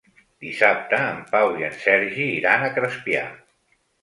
Dissabte 0.45 1.01
en 1.09 1.19
Pau 1.35 1.53
i 1.59 1.67
en 1.67 1.75
Sergi 1.83 2.27
iran 2.39 2.67
a 2.67 2.73
Crespià. 2.79 3.23